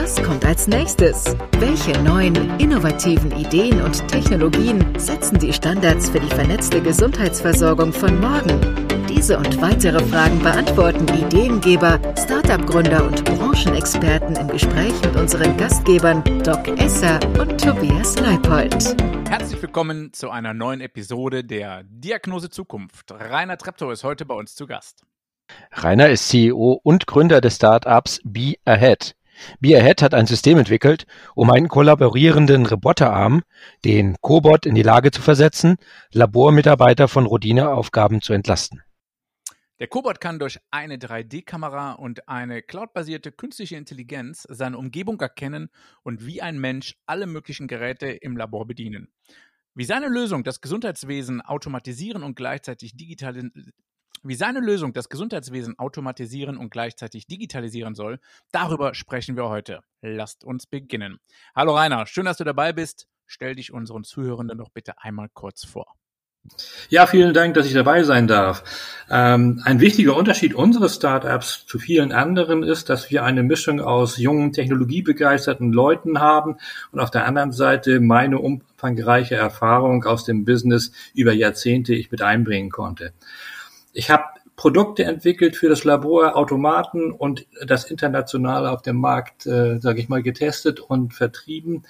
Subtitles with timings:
[0.00, 1.36] Was kommt als nächstes?
[1.58, 8.60] Welche neuen, innovativen Ideen und Technologien setzen die Standards für die vernetzte Gesundheitsversorgung von morgen?
[9.08, 16.68] Diese und weitere Fragen beantworten Ideengeber, Startup-Gründer und Branchenexperten im Gespräch mit unseren Gastgebern Doc
[16.78, 18.94] Esser und Tobias Leipold.
[19.28, 23.10] Herzlich willkommen zu einer neuen Episode der Diagnose Zukunft.
[23.10, 25.02] Rainer Treptow ist heute bei uns zu Gast.
[25.72, 29.17] Rainer ist CEO und Gründer des Startups Be Ahead.
[29.60, 33.42] Be Ahead hat ein System entwickelt, um einen kollaborierenden Roboterarm,
[33.84, 35.76] den Cobot, in die Lage zu versetzen,
[36.12, 38.82] Labormitarbeiter von Routineaufgaben zu entlasten.
[39.80, 45.70] Der Cobot kann durch eine 3D-Kamera und eine cloudbasierte künstliche Intelligenz seine Umgebung erkennen
[46.02, 49.12] und wie ein Mensch alle möglichen Geräte im Labor bedienen.
[49.74, 53.72] Wie seine Lösung das Gesundheitswesen automatisieren und gleichzeitig digitalisieren
[54.22, 58.20] wie seine Lösung das Gesundheitswesen automatisieren und gleichzeitig digitalisieren soll,
[58.52, 59.80] darüber sprechen wir heute.
[60.02, 61.18] Lasst uns beginnen.
[61.54, 63.06] Hallo Rainer, schön, dass du dabei bist.
[63.26, 65.94] Stell dich unseren Zuhörenden doch bitte einmal kurz vor.
[66.88, 68.64] Ja, vielen Dank, dass ich dabei sein darf.
[69.10, 74.16] Ähm, ein wichtiger Unterschied unseres Startups zu vielen anderen ist, dass wir eine Mischung aus
[74.16, 76.56] jungen, technologiebegeisterten Leuten haben
[76.90, 82.22] und auf der anderen Seite meine umfangreiche Erfahrung aus dem Business über Jahrzehnte ich mit
[82.22, 83.12] einbringen konnte.
[83.98, 84.22] Ich habe
[84.54, 90.08] Produkte entwickelt für das Labor, Automaten und das internationale auf dem Markt, äh, sage ich
[90.08, 91.82] mal, getestet und vertrieben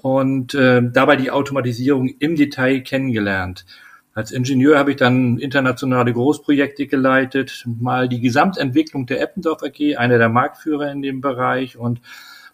[0.00, 3.66] und äh, dabei die Automatisierung im Detail kennengelernt.
[4.14, 10.16] Als Ingenieur habe ich dann internationale Großprojekte geleitet, mal die Gesamtentwicklung der Eppendorf AG, einer
[10.16, 12.00] der Marktführer in dem Bereich und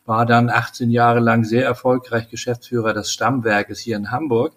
[0.06, 4.54] war dann 18 Jahre lang sehr erfolgreich Geschäftsführer des Stammwerkes hier in Hamburg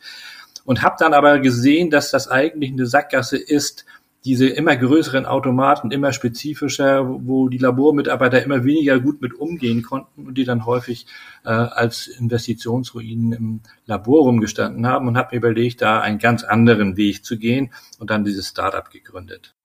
[0.65, 3.85] und habe dann aber gesehen, dass das eigentlich eine Sackgasse ist,
[4.23, 10.27] diese immer größeren Automaten, immer spezifischer, wo die Labormitarbeiter immer weniger gut mit umgehen konnten
[10.27, 11.07] und die dann häufig
[11.43, 16.97] äh, als Investitionsruinen im Labor rumgestanden haben und habe mir überlegt, da einen ganz anderen
[16.97, 19.55] Weg zu gehen und dann dieses Startup gegründet.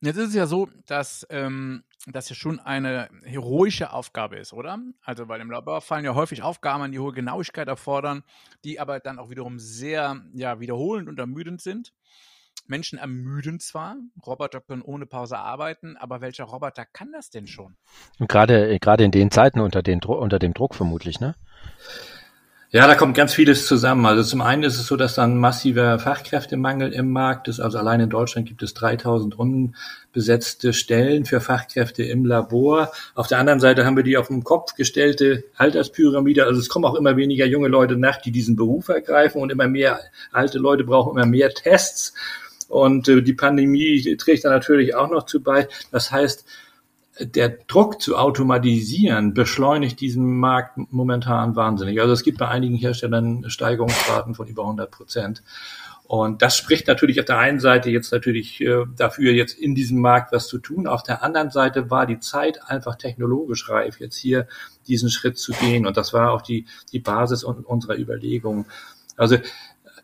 [0.00, 4.78] Jetzt ist es ja so, dass ähm, das ja schon eine heroische Aufgabe ist, oder?
[5.02, 8.24] Also, weil im Labor fallen ja häufig Aufgaben an, die hohe Genauigkeit erfordern,
[8.64, 11.92] die aber dann auch wiederum sehr ja, wiederholend und ermüdend sind.
[12.70, 17.76] Menschen ermüden zwar, Roboter können ohne Pause arbeiten, aber welcher Roboter kann das denn schon?
[18.18, 21.34] Und gerade, gerade in den Zeiten unter, den, unter dem Druck vermutlich, ne?
[22.72, 24.06] Ja, da kommt ganz vieles zusammen.
[24.06, 27.58] Also zum einen ist es so, dass da ein massiver Fachkräftemangel im Markt ist.
[27.58, 32.92] Also allein in Deutschland gibt es 3000 unbesetzte Stellen für Fachkräfte im Labor.
[33.16, 36.44] Auf der anderen Seite haben wir die auf den Kopf gestellte Alterspyramide.
[36.44, 39.66] Also es kommen auch immer weniger junge Leute nach, die diesen Beruf ergreifen und immer
[39.66, 39.98] mehr
[40.30, 42.14] alte Leute brauchen immer mehr Tests.
[42.70, 45.68] Und äh, die Pandemie trägt da natürlich auch noch zu bei.
[45.90, 46.46] Das heißt,
[47.18, 52.00] der Druck zu automatisieren beschleunigt diesen Markt momentan wahnsinnig.
[52.00, 55.42] Also es gibt bei einigen Herstellern Steigerungsraten von über 100 Prozent.
[56.04, 60.00] Und das spricht natürlich auf der einen Seite jetzt natürlich äh, dafür, jetzt in diesem
[60.00, 60.86] Markt was zu tun.
[60.86, 64.46] Auf der anderen Seite war die Zeit einfach technologisch reif, jetzt hier
[64.86, 65.86] diesen Schritt zu gehen.
[65.86, 68.66] Und das war auch die, die Basis unserer Überlegungen.
[69.16, 69.36] Also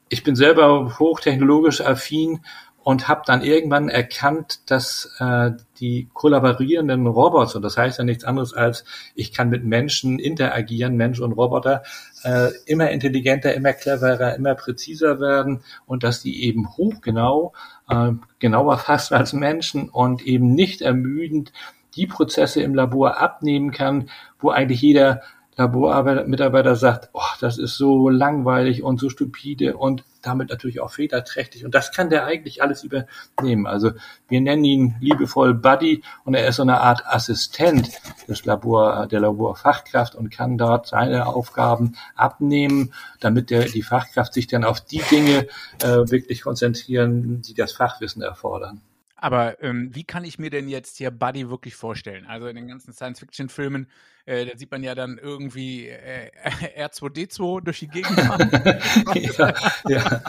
[0.08, 2.40] ich bin selber hochtechnologisch affin
[2.86, 5.50] und habe dann irgendwann erkannt, dass äh,
[5.80, 8.84] die kollaborierenden Roboter, das heißt ja nichts anderes als,
[9.16, 11.82] ich kann mit Menschen interagieren, Mensch und Roboter,
[12.22, 17.54] äh, immer intelligenter, immer cleverer, immer präziser werden und dass die eben hochgenau,
[17.88, 21.52] äh, genauer fast als Menschen und eben nicht ermüdend
[21.96, 25.22] die Prozesse im Labor abnehmen kann, wo eigentlich jeder
[25.56, 31.64] Labormitarbeiter sagt, oh, das ist so langweilig und so stupide und damit natürlich auch fehlerträchtig.
[31.64, 33.66] Und das kann der eigentlich alles übernehmen.
[33.66, 33.92] Also
[34.28, 37.90] wir nennen ihn liebevoll Buddy und er ist so eine Art Assistent
[38.28, 44.48] des Labor, der Laborfachkraft und kann dort seine Aufgaben abnehmen, damit der, die Fachkraft sich
[44.48, 45.46] dann auf die Dinge
[45.82, 48.82] äh, wirklich konzentrieren, die das Fachwissen erfordern.
[49.18, 52.26] Aber ähm, wie kann ich mir denn jetzt hier Buddy wirklich vorstellen?
[52.26, 53.90] Also in den ganzen Science-Fiction-Filmen,
[54.26, 56.30] äh, da sieht man ja dann irgendwie äh,
[56.86, 58.50] R2D2 durch die Gegend fahren.
[59.14, 59.54] ja,
[59.88, 60.22] ja.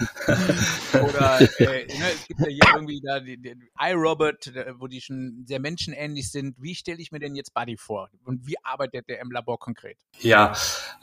[1.04, 5.44] Oder äh, ne, es gibt ja hier irgendwie da die, die iRobot, wo die schon
[5.46, 6.56] sehr menschenähnlich sind.
[6.58, 8.10] Wie stelle ich mir denn jetzt Buddy vor?
[8.24, 9.98] Und wie arbeitet der im Labor konkret?
[10.20, 10.54] Ja,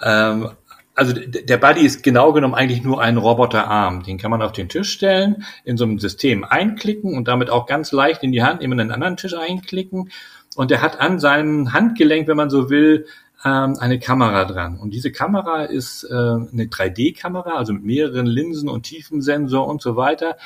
[0.03, 0.57] ähm,
[0.95, 4.05] also der Buddy ist genau genommen eigentlich nur ein Roboterarm.
[4.05, 7.67] Den kann man auf den Tisch stellen, in so einem System einklicken und damit auch
[7.67, 10.11] ganz leicht in die Hand nehmen, einen anderen Tisch einklicken.
[10.57, 13.07] und der hat an seinem Handgelenk, wenn man so will,
[13.45, 14.79] ähm, eine Kamera dran.
[14.79, 19.97] Und diese Kamera ist äh, eine 3D-Kamera, also mit mehreren Linsen und Tiefensensor und so
[19.97, 20.37] weiter.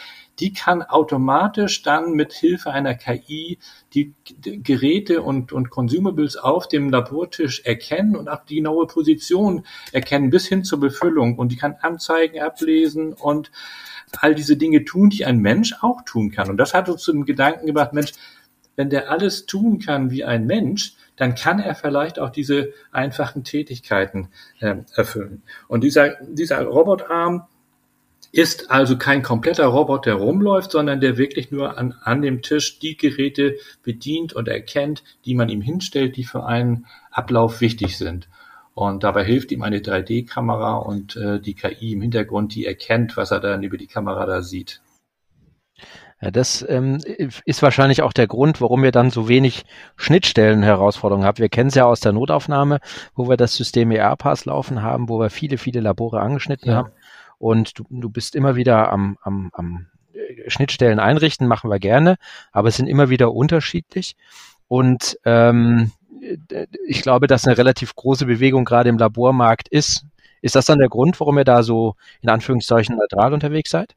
[0.40, 3.58] Die kann automatisch dann mit Hilfe einer KI
[3.94, 10.30] die Geräte und, und Consumables auf dem Labortisch erkennen und auch die genaue Position erkennen
[10.30, 11.38] bis hin zur Befüllung.
[11.38, 13.50] Und die kann Anzeigen ablesen und
[14.20, 16.50] all diese Dinge tun, die ein Mensch auch tun kann.
[16.50, 18.12] Und das hat uns zum Gedanken gebracht, Mensch,
[18.76, 23.44] wenn der alles tun kann wie ein Mensch, dann kann er vielleicht auch diese einfachen
[23.44, 24.28] Tätigkeiten
[24.60, 25.42] äh, erfüllen.
[25.66, 27.46] Und dieser, dieser Robotarm
[28.30, 32.78] ist also kein kompletter Roboter, der rumläuft, sondern der wirklich nur an, an dem Tisch
[32.78, 38.28] die Geräte bedient und erkennt, die man ihm hinstellt, die für einen Ablauf wichtig sind.
[38.74, 43.32] Und dabei hilft ihm eine 3D-Kamera und äh, die KI im Hintergrund, die erkennt, was
[43.32, 44.80] er dann über die Kamera da sieht.
[46.20, 46.98] Ja, das ähm,
[47.44, 49.64] ist wahrscheinlich auch der Grund, warum wir dann so wenig
[49.96, 51.38] Schnittstellen-Herausforderungen haben.
[51.38, 52.80] Wir kennen es ja aus der Notaufnahme,
[53.14, 56.76] wo wir das System ER-Pass laufen haben, wo wir viele, viele Labore angeschnitten ja.
[56.76, 56.90] haben.
[57.38, 62.16] Und du, du bist immer wieder am, am, am äh, Schnittstellen einrichten, machen wir gerne,
[62.50, 64.16] aber es sind immer wieder unterschiedlich.
[64.66, 65.92] Und ähm,
[66.86, 70.04] ich glaube, dass eine relativ große Bewegung gerade im Labormarkt ist.
[70.42, 73.94] Ist das dann der Grund, warum ihr da so in Anführungszeichen neutral unterwegs seid?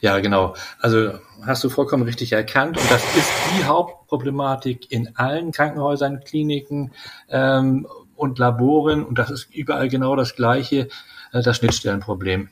[0.00, 0.54] Ja, genau.
[0.78, 1.12] Also
[1.44, 2.78] hast du vollkommen richtig erkannt.
[2.78, 6.92] Und das ist die Hauptproblematik in allen Krankenhäusern, Kliniken
[7.28, 7.86] ähm,
[8.16, 9.04] und Laboren.
[9.04, 10.88] Und das ist überall genau das gleiche,
[11.32, 12.48] äh, das Schnittstellenproblem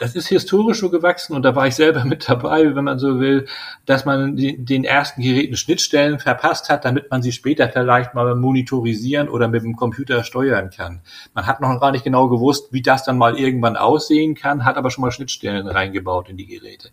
[0.00, 3.20] das ist historisch so gewachsen und da war ich selber mit dabei, wenn man so
[3.20, 3.46] will,
[3.86, 9.28] dass man den ersten Geräten Schnittstellen verpasst hat, damit man sie später vielleicht mal monitorisieren
[9.28, 11.02] oder mit dem Computer steuern kann.
[11.34, 14.76] Man hat noch gar nicht genau gewusst, wie das dann mal irgendwann aussehen kann, hat
[14.76, 16.90] aber schon mal Schnittstellen reingebaut in die Geräte.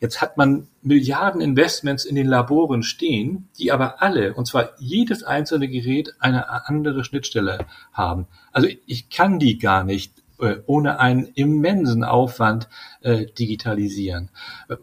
[0.00, 5.22] Jetzt hat man Milliarden Investments in den Laboren stehen, die aber alle, und zwar jedes
[5.22, 8.26] einzelne Gerät, eine andere Schnittstelle haben.
[8.50, 10.19] Also ich kann die gar nicht
[10.66, 12.68] ohne einen immensen Aufwand
[13.02, 14.30] äh, digitalisieren.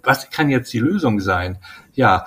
[0.03, 1.59] Was kann jetzt die Lösung sein?
[1.93, 2.25] Ja,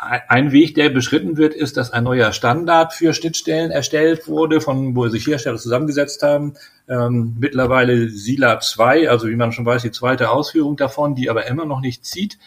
[0.00, 4.94] ein Weg, der beschritten wird, ist, dass ein neuer Standard für Schnittstellen erstellt wurde, von
[4.94, 6.54] wo sich Hersteller zusammengesetzt haben.
[6.88, 11.46] Ähm, mittlerweile SILA 2, also wie man schon weiß, die zweite Ausführung davon, die aber
[11.46, 12.38] immer noch nicht zieht.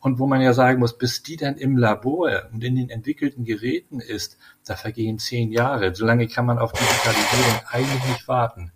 [0.00, 3.44] Und wo man ja sagen muss, bis die dann im Labor und in den entwickelten
[3.44, 4.36] Geräten ist,
[4.66, 5.94] da vergehen zehn Jahre.
[5.94, 8.72] Solange kann man auf Digitalisierung eigentlich nicht warten.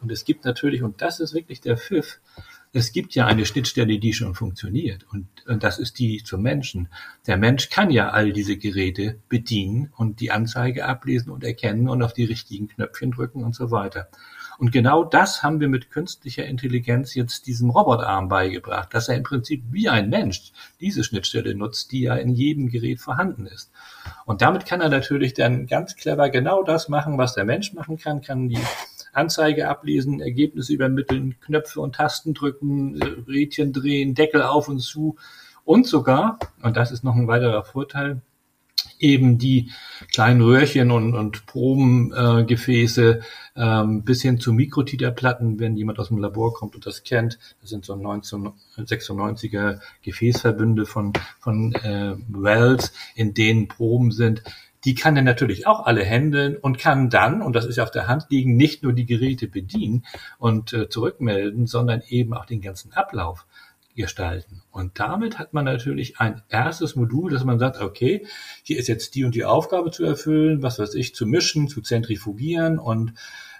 [0.00, 2.20] Und es gibt natürlich, und das ist wirklich der Pfiff,
[2.76, 5.06] es gibt ja eine Schnittstelle, die schon funktioniert.
[5.12, 6.88] Und, und das ist die zum Menschen.
[7.26, 12.02] Der Mensch kann ja all diese Geräte bedienen und die Anzeige ablesen und erkennen und
[12.02, 14.08] auf die richtigen Knöpfchen drücken und so weiter.
[14.58, 19.22] Und genau das haben wir mit künstlicher Intelligenz jetzt diesem Robotarm beigebracht, dass er im
[19.22, 23.70] Prinzip wie ein Mensch diese Schnittstelle nutzt, die ja in jedem Gerät vorhanden ist.
[24.26, 27.98] Und damit kann er natürlich dann ganz clever genau das machen, was der Mensch machen
[27.98, 28.60] kann, kann die
[29.14, 35.16] Anzeige ablesen, Ergebnisse übermitteln, Knöpfe und Tasten drücken, Rädchen drehen, Deckel auf und zu
[35.64, 38.20] und sogar, und das ist noch ein weiterer Vorteil,
[38.98, 39.70] eben die
[40.12, 43.22] kleinen Röhrchen und, und Probengefäße äh,
[43.56, 47.38] ähm, bis hin zu Mikrotiterplatten, wenn jemand aus dem Labor kommt und das kennt.
[47.60, 54.42] Das sind so 1996er Gefäßverbünde von, von äh, Wells, in denen Proben sind
[54.84, 57.90] die kann er natürlich auch alle handeln und kann dann, und das ist ja auf
[57.90, 60.04] der Hand liegen, nicht nur die Geräte bedienen
[60.38, 63.46] und äh, zurückmelden, sondern eben auch den ganzen Ablauf
[63.96, 64.62] gestalten.
[64.70, 68.26] Und damit hat man natürlich ein erstes Modul, dass man sagt, okay,
[68.62, 71.80] hier ist jetzt die und die Aufgabe zu erfüllen, was weiß ich, zu mischen, zu
[71.80, 73.14] zentrifugieren und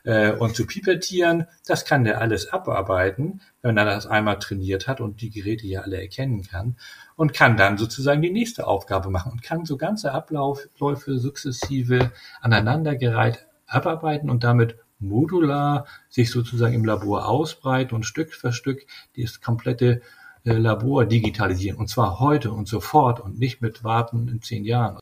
[0.05, 5.01] äh, und zu pipettieren, das kann der alles abarbeiten, wenn er das einmal trainiert hat
[5.01, 6.77] und die Geräte ja alle erkennen kann
[7.17, 13.47] und kann dann sozusagen die nächste Aufgabe machen und kann so ganze Abläufe sukzessive aneinandergereiht
[13.67, 20.03] abarbeiten und damit modular sich sozusagen im Labor ausbreiten und Stück für Stück das komplette
[20.45, 21.79] äh, Labor digitalisieren.
[21.79, 24.99] Und zwar heute und sofort und nicht mit Warten in zehn Jahren.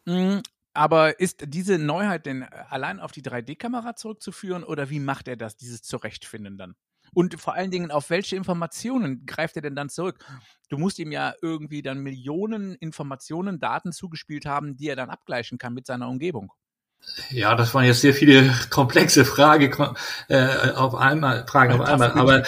[0.74, 5.56] Aber ist diese Neuheit denn allein auf die 3D-Kamera zurückzuführen oder wie macht er das,
[5.56, 6.74] dieses Zurechtfinden dann?
[7.14, 10.24] Und vor allen Dingen, auf welche Informationen greift er denn dann zurück?
[10.70, 15.58] Du musst ihm ja irgendwie dann Millionen Informationen, Daten zugespielt haben, die er dann abgleichen
[15.58, 16.52] kann mit seiner Umgebung.
[17.30, 19.94] Ja, das waren jetzt sehr viele komplexe Fragen
[20.28, 22.12] äh, auf einmal, Fragen auf einmal.
[22.12, 22.42] Aber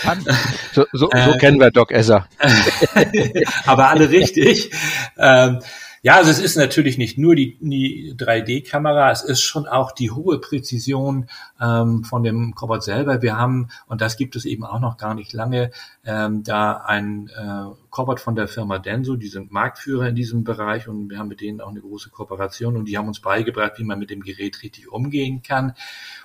[0.72, 2.28] so, so, so äh, kennen wir Doc Esser.
[3.66, 4.70] aber alle richtig.
[5.18, 5.60] Ähm,
[6.04, 10.10] Ja, also es ist natürlich nicht nur die, die 3D-Kamera, es ist schon auch die
[10.10, 13.22] hohe Präzision ähm, von dem Cobot selber.
[13.22, 15.70] Wir haben, und das gibt es eben auch noch gar nicht lange,
[16.04, 20.88] ähm, da ein äh, Cobot von der Firma Denso, die sind Marktführer in diesem Bereich
[20.88, 23.84] und wir haben mit denen auch eine große Kooperation und die haben uns beigebracht, wie
[23.84, 25.72] man mit dem Gerät richtig umgehen kann.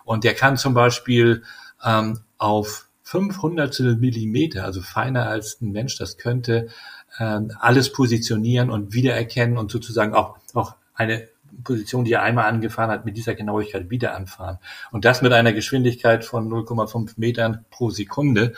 [0.03, 1.43] Und der kann zum Beispiel
[1.86, 6.67] ähm, auf 500 Millimeter, also feiner als ein Mensch das könnte,
[7.17, 11.27] ähm, alles positionieren und wiedererkennen und sozusagen auch, auch eine
[11.63, 14.59] Position, die er einmal angefahren hat, mit dieser Genauigkeit wieder anfahren.
[14.91, 18.53] Und das mit einer Geschwindigkeit von 0,5 Metern pro Sekunde.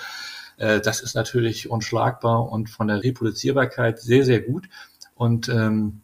[0.58, 4.68] Äh, das ist natürlich unschlagbar und von der Reproduzierbarkeit sehr, sehr gut.
[5.16, 6.02] Und ähm,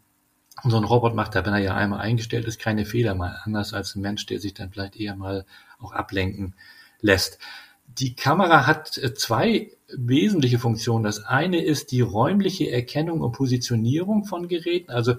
[0.63, 3.74] so ein Robot macht da, wenn er ja einmal eingestellt ist, keine Fehler mal, anders
[3.74, 5.46] als ein Mensch, der sich dann vielleicht eher mal
[5.80, 6.56] auch ablenken
[7.01, 7.38] lässt.
[7.86, 11.03] Die Kamera hat äh, zwei wesentliche Funktionen.
[11.03, 14.91] Das eine ist die räumliche Erkennung und Positionierung von Geräten.
[14.91, 15.13] Also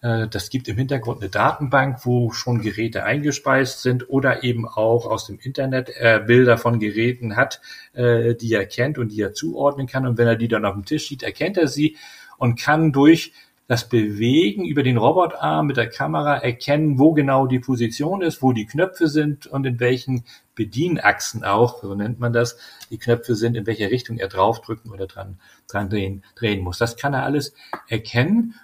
[0.00, 5.06] äh, das gibt im Hintergrund eine Datenbank, wo schon Geräte eingespeist sind oder eben auch
[5.06, 7.60] aus dem Internet äh, Bilder von Geräten hat,
[7.92, 10.06] äh, die er kennt und die er zuordnen kann.
[10.06, 11.96] Und wenn er die dann auf dem Tisch sieht, erkennt er sie
[12.38, 13.32] und kann durch
[13.68, 18.52] das Bewegen über den Robotarm mit der Kamera erkennen, wo genau die Position ist, wo
[18.52, 20.24] die Knöpfe sind und in welchen
[20.56, 22.56] Bedienachsen auch, so nennt man das,
[22.90, 26.78] die Knöpfe sind, in welche Richtung er draufdrücken oder dran, dran drehen, drehen muss.
[26.78, 27.54] Das kann er alles
[27.86, 28.54] erkennen.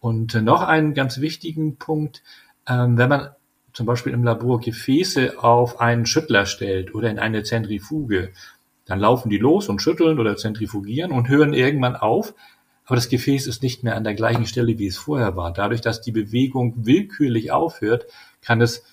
[0.00, 2.24] Und noch einen ganz wichtigen Punkt,
[2.66, 3.28] ähm, wenn man
[3.72, 8.32] zum Beispiel im Labor Gefäße auf einen Schüttler stellt oder in eine Zentrifuge,
[8.84, 12.34] dann laufen die los und schütteln oder zentrifugieren und hören irgendwann auf,
[12.84, 15.52] aber das Gefäß ist nicht mehr an der gleichen Stelle, wie es vorher war.
[15.52, 18.06] Dadurch, dass die Bewegung willkürlich aufhört,
[18.42, 18.84] kann es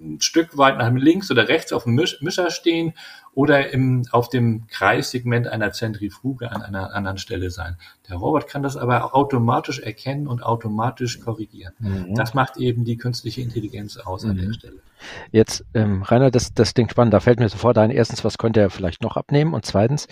[0.00, 2.94] ein Stück weit nach links oder rechts auf dem Mischer stehen
[3.32, 7.76] oder im, auf dem Kreissegment einer Zentrifuge an einer anderen Stelle sein.
[8.08, 11.72] Der Robot kann das aber automatisch erkennen und automatisch korrigieren.
[11.78, 12.14] Mhm.
[12.14, 14.30] Das macht eben die künstliche Intelligenz aus mhm.
[14.30, 14.52] an der mhm.
[14.54, 14.76] Stelle.
[15.30, 17.14] Jetzt, ähm, Rainer, das, das klingt spannend.
[17.14, 19.54] Da fällt mir sofort ein, erstens, was könnte er vielleicht noch abnehmen?
[19.54, 20.08] Und zweitens,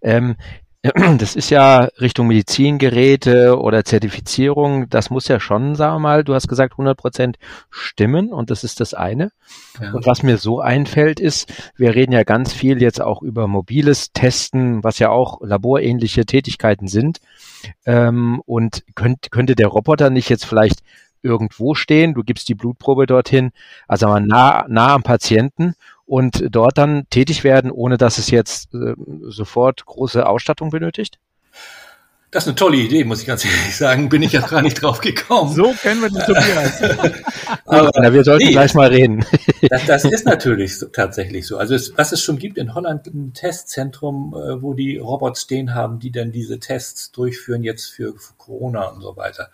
[0.00, 0.36] ähm,
[1.18, 6.34] das ist ja Richtung Medizingeräte oder Zertifizierung, das muss ja schon, sagen wir mal, du
[6.34, 7.38] hast gesagt 100 Prozent
[7.70, 9.30] stimmen und das ist das eine.
[9.80, 9.92] Ja.
[9.92, 14.12] Und was mir so einfällt ist, wir reden ja ganz viel jetzt auch über mobiles
[14.12, 17.20] Testen, was ja auch laborähnliche Tätigkeiten sind.
[17.86, 20.80] Ähm, und könnt, könnte der Roboter nicht jetzt vielleicht
[21.22, 23.52] irgendwo stehen, du gibst die Blutprobe dorthin,
[23.86, 25.74] also mal nah, nah am Patienten
[26.12, 28.92] und dort dann tätig werden, ohne dass es jetzt äh,
[29.28, 31.18] sofort große Ausstattung benötigt?
[32.30, 34.10] Das ist eine tolle Idee, muss ich ganz ehrlich sagen.
[34.10, 35.54] Bin ich ja gar nicht drauf gekommen.
[35.54, 36.82] So kennen wir die Tobias.
[37.64, 39.24] Aber Na, wir sollten nee, gleich mal reden.
[39.70, 41.56] Das, das ist natürlich so, tatsächlich so.
[41.56, 45.72] Also es, was es schon gibt in Holland, ein Testzentrum, äh, wo die Robots stehen
[45.72, 49.50] haben, die dann diese Tests durchführen, jetzt für, für Corona und so weiter.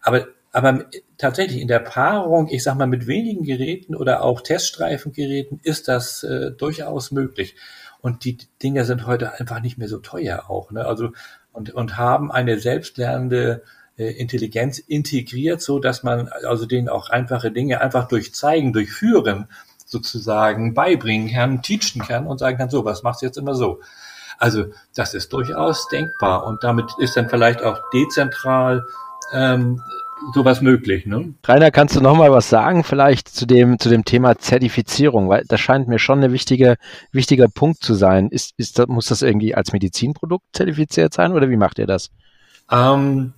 [0.00, 0.84] Aber aber
[1.18, 6.22] tatsächlich in der Paarung, ich sag mal, mit wenigen Geräten oder auch Teststreifengeräten ist das
[6.22, 7.56] äh, durchaus möglich.
[8.00, 10.70] Und die Dinger sind heute einfach nicht mehr so teuer auch.
[10.70, 10.86] Ne?
[10.86, 11.10] Also
[11.50, 13.64] und, und haben eine selbstlernende
[13.96, 18.92] äh, Intelligenz integriert, so dass man also denen auch einfache Dinge einfach durch Zeigen, durch
[18.92, 19.48] Führen
[19.84, 23.80] sozusagen beibringen kann, teachen kann und sagen kann, so, was machst du jetzt immer so?
[24.38, 28.86] Also das ist durchaus denkbar und damit ist dann vielleicht auch dezentral
[29.32, 29.82] ähm,
[30.32, 31.06] sowas möglich.
[31.06, 31.34] Ne?
[31.44, 35.44] Rainer, kannst du noch mal was sagen, vielleicht zu dem zu dem Thema Zertifizierung, weil
[35.46, 36.76] das scheint mir schon ein wichtige
[37.12, 38.28] wichtiger Punkt zu sein.
[38.28, 42.10] Ist, ist muss das irgendwie als Medizinprodukt zertifiziert sein oder wie macht ihr das?
[42.70, 43.32] Ähm,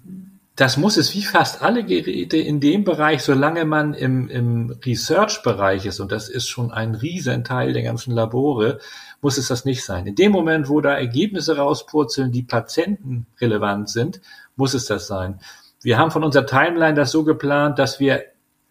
[0.56, 5.84] das muss es wie fast alle Geräte in dem Bereich, solange man im, im Research-Bereich
[5.84, 8.80] ist, und das ist schon ein Riesenteil der ganzen Labore,
[9.20, 10.06] muss es das nicht sein.
[10.06, 14.22] In dem Moment, wo da Ergebnisse rauspurzeln, die patientenrelevant sind,
[14.56, 15.40] muss es das sein.
[15.86, 18.24] Wir haben von unserer Timeline das so geplant, dass wir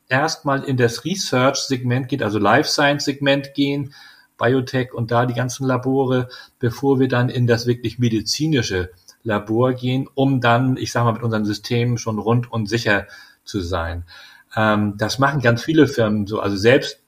[0.10, 3.94] erstmal in das Research-Segment gehen, also Life Science-Segment gehen,
[4.38, 6.28] Biotech und da die ganzen Labore,
[6.60, 8.92] bevor wir dann in das wirklich medizinische
[9.24, 13.08] Labor gehen, um dann, ich sage mal, mit unseren Systemen schon rund und sicher
[13.46, 14.04] zu sein.
[14.54, 17.00] Ähm, das machen ganz viele Firmen so, also selbst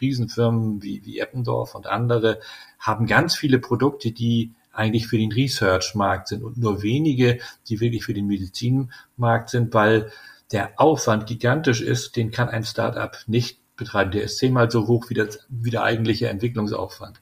[0.00, 2.38] Riesenfirmen wie, wie Eppendorf und andere
[2.78, 8.04] haben ganz viele Produkte, die eigentlich für den Research-Markt sind und nur wenige, die wirklich
[8.04, 10.10] für den Medizinmarkt sind, weil
[10.52, 14.10] der Aufwand gigantisch ist, den kann ein Startup nicht betreiben.
[14.10, 17.20] Der ist zehnmal so hoch wie, das, wie der eigentliche Entwicklungsaufwand.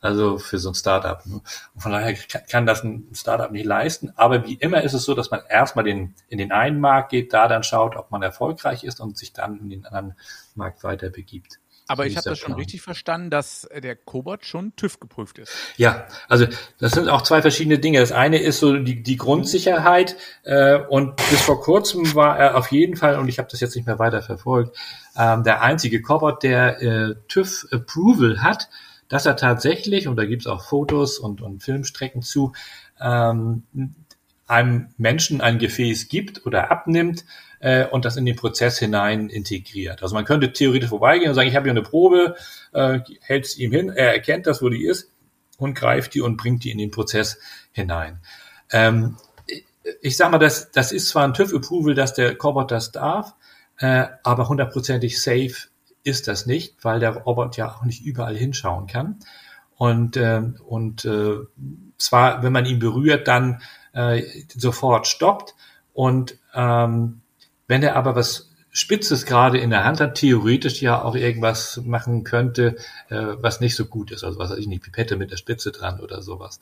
[0.00, 1.24] Also für so ein Startup.
[1.26, 1.40] Ne?
[1.76, 2.14] Von daher
[2.50, 4.12] kann das ein Startup nicht leisten.
[4.16, 7.32] Aber wie immer ist es so, dass man erstmal den, in den einen Markt geht,
[7.32, 10.14] da dann schaut, ob man erfolgreich ist und sich dann in den anderen
[10.54, 11.58] Markt weiter begibt.
[11.88, 12.58] Aber ich habe das schon Plan.
[12.58, 15.52] richtig verstanden, dass äh, der Cobot schon TÜV geprüft ist.
[15.76, 16.46] Ja, also
[16.78, 18.00] das sind auch zwei verschiedene Dinge.
[18.00, 22.72] Das eine ist so die, die Grundsicherheit äh, und bis vor kurzem war er auf
[22.72, 24.76] jeden Fall, und ich habe das jetzt nicht mehr weiter verfolgt,
[25.16, 28.68] ähm, der einzige Cobot, der äh, TÜV Approval hat,
[29.08, 32.52] dass er tatsächlich, und da gibt's auch Fotos und, und Filmstrecken zu,
[33.00, 33.62] ähm,
[34.48, 37.24] einem Menschen ein Gefäß gibt oder abnimmt
[37.60, 40.02] äh, und das in den Prozess hinein integriert.
[40.02, 42.36] Also man könnte theoretisch vorbeigehen und sagen, ich habe hier eine Probe,
[42.72, 45.10] äh, hält es ihm hin, er erkennt das, wo die ist
[45.58, 47.38] und greift die und bringt die in den Prozess
[47.72, 48.20] hinein.
[48.70, 49.16] Ähm,
[50.00, 53.34] ich sag mal, das, das ist zwar ein TÜV-Approval, dass der Cobot das darf,
[53.78, 55.68] äh, aber hundertprozentig safe
[56.02, 59.18] ist das nicht, weil der Robot ja auch nicht überall hinschauen kann.
[59.76, 61.38] Und, äh, und äh,
[61.98, 63.60] zwar, wenn man ihn berührt, dann
[63.92, 64.22] äh,
[64.54, 65.54] sofort stoppt.
[65.92, 67.22] Und ähm,
[67.66, 72.24] wenn er aber was Spitzes gerade in der Hand hat, theoretisch ja auch irgendwas machen
[72.24, 72.76] könnte,
[73.08, 74.22] äh, was nicht so gut ist.
[74.22, 76.60] Also was weiß ich nicht, Pipette mit der Spitze dran oder sowas.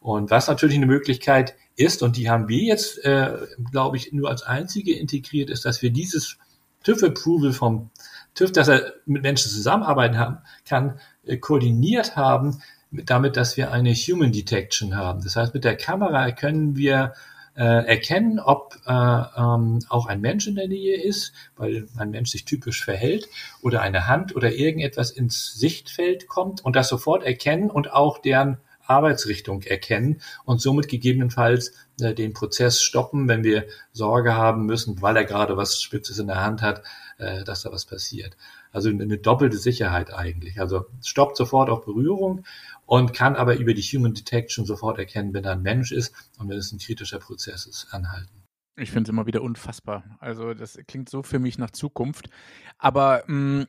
[0.00, 3.36] Und was natürlich eine Möglichkeit ist, und die haben wir jetzt, äh,
[3.70, 6.36] glaube ich, nur als einzige integriert, ist, dass wir dieses
[6.82, 7.90] TÜV-Approval vom
[8.34, 13.70] TÜV, dass er mit Menschen zusammenarbeiten haben, kann, äh, koordiniert haben, mit, damit, dass wir
[13.70, 15.22] eine Human Detection haben.
[15.22, 17.14] Das heißt, mit der Kamera können wir
[17.54, 22.30] äh, erkennen, ob äh, ähm, auch ein Mensch in der Nähe ist, weil ein Mensch
[22.30, 23.28] sich typisch verhält,
[23.60, 28.58] oder eine Hand oder irgendetwas ins Sichtfeld kommt und das sofort erkennen und auch deren
[28.86, 35.16] Arbeitsrichtung erkennen und somit gegebenenfalls äh, den Prozess stoppen, wenn wir Sorge haben müssen, weil
[35.16, 36.82] er gerade was Spitzes in der Hand hat,
[37.18, 38.36] äh, dass da was passiert.
[38.72, 40.60] Also eine doppelte Sicherheit eigentlich.
[40.60, 42.44] Also stoppt sofort auf Berührung
[42.86, 46.48] und kann aber über die Human Detection sofort erkennen, wenn da ein Mensch ist und
[46.48, 48.42] wenn es ein kritischer Prozess ist, anhalten.
[48.76, 50.04] Ich finde es immer wieder unfassbar.
[50.18, 52.30] Also das klingt so für mich nach Zukunft.
[52.78, 53.66] Aber mh,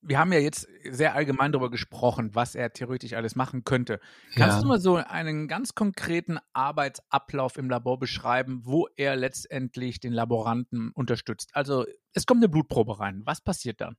[0.00, 4.00] wir haben ja jetzt sehr allgemein darüber gesprochen, was er theoretisch alles machen könnte.
[4.36, 4.62] Kannst Ja.
[4.62, 10.90] du mal so einen ganz konkreten Arbeitsablauf im Labor beschreiben, wo er letztendlich den Laboranten
[10.94, 11.50] unterstützt?
[11.52, 13.22] Also es kommt eine Blutprobe rein.
[13.24, 13.96] Was passiert dann?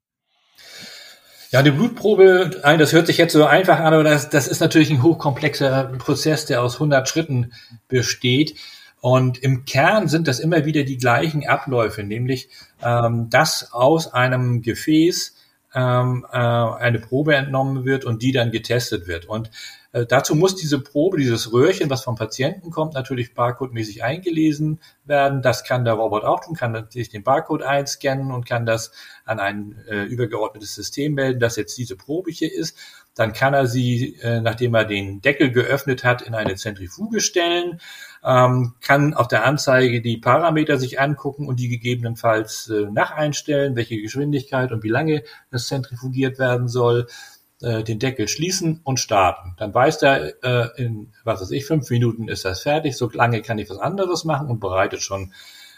[1.52, 4.92] Ja, die Blutprobe, das hört sich jetzt so einfach an, aber das, das ist natürlich
[4.92, 7.54] ein hochkomplexer Prozess, der aus 100 Schritten
[7.88, 8.56] besteht.
[9.02, 12.50] Und im Kern sind das immer wieder die gleichen Abläufe, nämlich
[12.84, 15.36] ähm, dass aus einem Gefäß
[15.76, 19.26] ähm, äh, eine Probe entnommen wird und die dann getestet wird.
[19.26, 19.50] Und
[19.92, 25.42] äh, dazu muss diese Probe, dieses Röhrchen, was vom Patienten kommt, natürlich barcodemäßig eingelesen werden.
[25.42, 28.92] Das kann der Robot auch tun, kann natürlich den Barcode einscannen und kann das
[29.26, 32.78] an ein äh, übergeordnetes System melden, dass jetzt diese Probe hier ist.
[33.16, 37.82] Dann kann er sie, äh, nachdem er den Deckel geöffnet hat, in eine Zentrifuge stellen,
[38.24, 44.00] ähm, kann auf der Anzeige die Parameter sich angucken und die gegebenenfalls äh, nacheinstellen, welche
[44.00, 47.08] Geschwindigkeit und wie lange das zentrifugiert werden soll
[47.62, 49.54] äh, den Deckel schließen und starten.
[49.58, 53.42] Dann weiß der, äh, in, was weiß ich, fünf Minuten ist das fertig, so lange
[53.42, 55.34] kann ich was anderes machen und bereitet schon,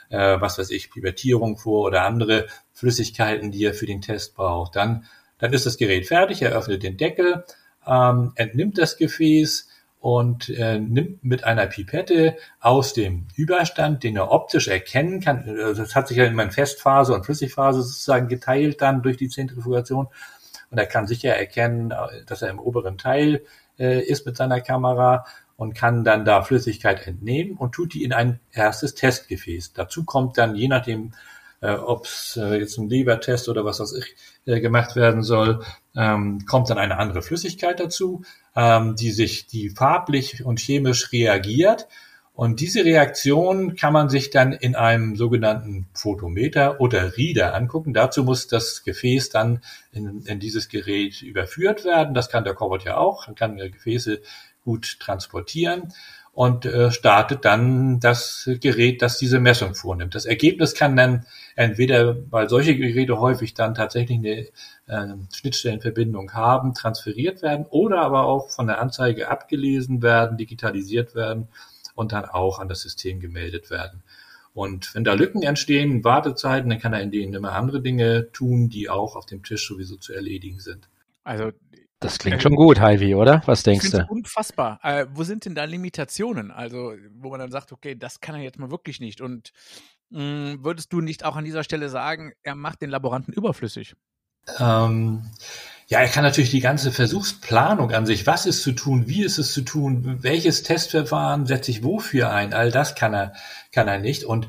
[0.09, 4.75] äh, was weiß ich, Pipettierung vor oder andere Flüssigkeiten, die er für den Test braucht.
[4.75, 5.05] Dann,
[5.39, 7.45] dann ist das Gerät fertig, er öffnet den Deckel,
[7.87, 9.67] ähm, entnimmt das Gefäß
[9.99, 15.73] und äh, nimmt mit einer Pipette aus dem Überstand, den er optisch erkennen kann, äh,
[15.73, 20.07] das hat sich ja immer in Festphase und Flüssigphase sozusagen geteilt dann durch die Zentrifugation,
[20.71, 21.93] und er kann sicher erkennen,
[22.25, 23.43] dass er im oberen Teil
[23.77, 25.25] äh, ist mit seiner Kamera
[25.57, 29.73] und kann dann da Flüssigkeit entnehmen und tut die in ein erstes Testgefäß.
[29.73, 31.13] Dazu kommt dann, je nachdem,
[31.59, 35.63] äh, ob es äh, jetzt ein Lebertest oder was weiß ich äh, gemacht werden soll,
[35.95, 38.23] ähm, kommt dann eine andere Flüssigkeit dazu,
[38.55, 41.87] ähm, die sich, die farblich und chemisch reagiert.
[42.33, 47.93] Und diese Reaktion kann man sich dann in einem sogenannten Photometer oder Reader angucken.
[47.93, 52.13] Dazu muss das Gefäß dann in, in dieses Gerät überführt werden.
[52.13, 53.27] Das kann der Cobot ja auch.
[53.27, 54.21] Man kann Gefäße
[54.63, 55.93] gut transportieren
[56.33, 60.15] und äh, startet dann das Gerät, das diese Messung vornimmt.
[60.15, 61.25] Das Ergebnis kann dann
[61.57, 64.47] entweder, weil solche Geräte häufig dann tatsächlich eine
[64.87, 71.49] äh, Schnittstellenverbindung haben, transferiert werden oder aber auch von der Anzeige abgelesen werden, digitalisiert werden
[71.95, 74.03] und dann auch an das System gemeldet werden.
[74.53, 78.69] Und wenn da Lücken entstehen, Wartezeiten, dann kann er in denen immer andere Dinge tun,
[78.69, 80.89] die auch auf dem Tisch sowieso zu erledigen sind.
[81.23, 81.51] Also
[82.01, 83.41] Das klingt schon gut, Heidi, oder?
[83.45, 84.05] Was denkst du?
[84.09, 84.79] unfassbar.
[84.83, 86.51] Äh, wo sind denn da Limitationen?
[86.51, 89.21] Also wo man dann sagt, okay, das kann er jetzt mal wirklich nicht.
[89.21, 89.53] Und
[90.09, 93.95] mh, würdest du nicht auch an dieser Stelle sagen, er macht den Laboranten überflüssig?
[94.59, 95.23] Ähm,
[95.91, 99.37] ja, er kann natürlich die ganze Versuchsplanung an sich, was ist zu tun, wie ist
[99.37, 103.33] es zu tun, welches Testverfahren setze ich wofür ein, all das kann er,
[103.73, 104.23] kann er nicht.
[104.23, 104.47] Und,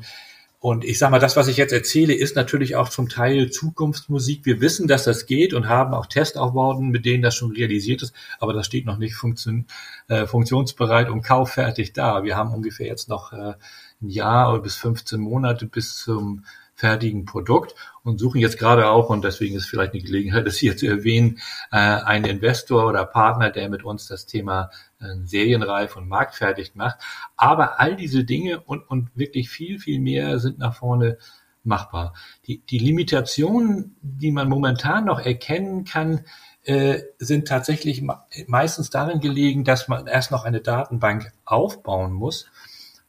[0.61, 4.45] und ich sage mal, das, was ich jetzt erzähle, ist natürlich auch zum Teil Zukunftsmusik.
[4.45, 8.15] Wir wissen, dass das geht und haben auch Testaufbauten, mit denen das schon realisiert ist,
[8.39, 9.65] aber das steht noch nicht funktion,
[10.07, 12.23] äh, funktionsbereit und kauffertig da.
[12.23, 13.55] Wir haben ungefähr jetzt noch äh,
[14.01, 16.45] ein Jahr oder bis 15 Monate bis zum
[16.83, 20.75] fertigen Produkt und suchen jetzt gerade auch, und deswegen ist vielleicht eine Gelegenheit, das hier
[20.75, 21.39] zu erwähnen,
[21.71, 24.69] äh, einen Investor oder Partner, der mit uns das Thema
[24.99, 26.97] äh, serienreif und marktfertig macht.
[27.37, 31.17] Aber all diese Dinge und, und wirklich viel, viel mehr sind nach vorne
[31.63, 32.13] machbar.
[32.47, 36.25] Die, die Limitationen, die man momentan noch erkennen kann,
[36.63, 38.03] äh, sind tatsächlich
[38.47, 42.47] meistens darin gelegen, dass man erst noch eine Datenbank aufbauen muss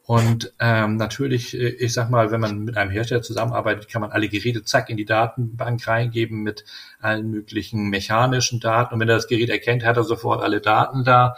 [0.07, 4.12] und ähm, natürlich, äh, ich sag mal, wenn man mit einem Hersteller zusammenarbeitet, kann man
[4.12, 6.64] alle Geräte zack in die Datenbank reingeben mit
[7.01, 8.95] allen möglichen mechanischen Daten.
[8.95, 11.37] Und wenn er das Gerät erkennt, hat er sofort alle Daten da.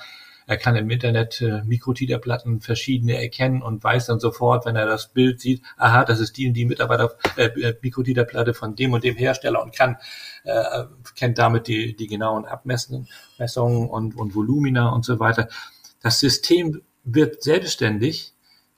[0.49, 5.13] Er kann im Internet äh, Mikrotiterplatten verschiedene erkennen und weiß dann sofort, wenn er das
[5.13, 9.05] Bild sieht, aha, das ist die und die Mitarbeiter äh, äh Mikrotiterplatte von dem und
[9.05, 9.97] dem Hersteller und kann
[10.45, 15.49] äh, kennt damit die die genauen Abmessungen und, und Volumina und so weiter.
[16.03, 18.36] Das System wird selbstständig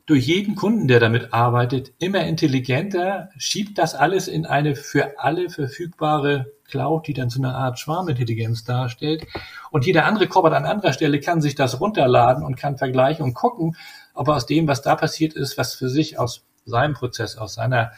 [0.09, 5.51] durch jeden Kunden, der damit arbeitet, immer intelligenter, schiebt das alles in eine für alle
[5.51, 9.27] verfügbare Cloud, die dann so eine Art Schwarmintelligenz darstellt.
[9.71, 13.35] Und jeder andere Korbert an anderer Stelle kann sich das runterladen und kann vergleichen und
[13.35, 13.77] gucken,
[14.15, 17.53] ob er aus dem, was da passiert ist, was für sich aus seinem Prozess, aus
[17.53, 17.93] seiner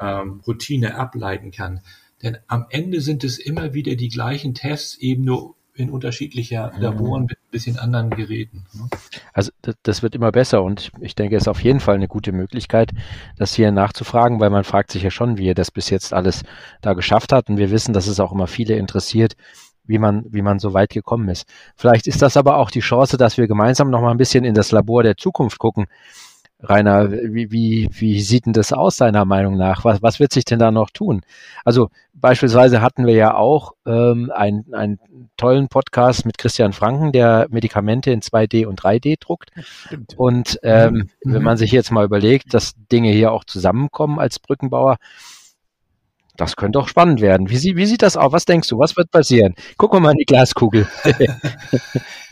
[0.00, 1.80] ähm, Routine ableiten kann.
[2.22, 6.80] Denn am Ende sind es immer wieder die gleichen Tests, eben nur in unterschiedlicher mhm.
[6.80, 8.66] Laboren bisschen anderen Geräten.
[8.72, 8.88] Ne?
[9.32, 9.50] Also
[9.82, 12.90] das wird immer besser und ich denke, es ist auf jeden Fall eine gute Möglichkeit,
[13.38, 16.42] das hier nachzufragen, weil man fragt sich ja schon, wie er das bis jetzt alles
[16.82, 19.36] da geschafft hat und wir wissen, dass es auch immer viele interessiert,
[19.84, 21.46] wie man, wie man so weit gekommen ist.
[21.76, 24.54] Vielleicht ist das aber auch die Chance, dass wir gemeinsam noch mal ein bisschen in
[24.54, 25.86] das Labor der Zukunft gucken.
[26.60, 29.84] Rainer, wie, wie, wie sieht denn das aus, deiner Meinung nach?
[29.84, 31.20] Was, was wird sich denn da noch tun?
[31.64, 34.98] Also beispielsweise hatten wir ja auch ähm, einen, einen
[35.36, 39.50] tollen Podcast mit Christian Franken, der Medikamente in 2D und 3D druckt.
[39.86, 40.14] Stimmt.
[40.16, 41.34] Und ähm, mhm.
[41.34, 44.96] wenn man sich jetzt mal überlegt, dass Dinge hier auch zusammenkommen als Brückenbauer,
[46.38, 47.50] das könnte auch spannend werden.
[47.50, 48.32] Wie, wie sieht das aus?
[48.32, 48.78] Was denkst du?
[48.78, 49.54] Was wird passieren?
[49.76, 50.86] Gucken wir mal in die Glaskugel.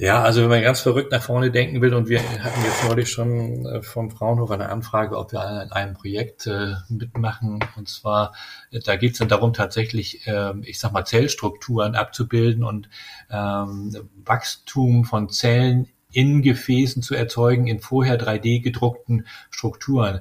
[0.00, 3.10] Ja, also wenn man ganz verrückt nach vorne denken will und wir hatten jetzt neulich
[3.10, 7.58] schon äh, vom Fraunhofer eine Anfrage, ob wir an einem Projekt äh, mitmachen.
[7.76, 8.32] Und zwar,
[8.70, 12.88] äh, da geht es dann darum, tatsächlich, äh, ich sag mal, Zellstrukturen abzubilden und
[13.28, 20.20] ähm, Wachstum von Zellen in Gefäßen zu erzeugen in vorher 3D gedruckten Strukturen.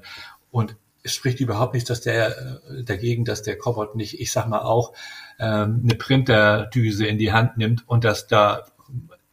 [0.49, 4.47] Und es spricht überhaupt nichts, dass der äh, dagegen, dass der Cobot nicht, ich sag
[4.47, 4.93] mal auch,
[5.37, 8.65] ähm, eine Printerdüse in die Hand nimmt und dass da